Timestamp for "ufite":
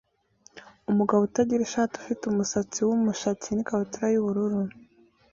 2.01-2.23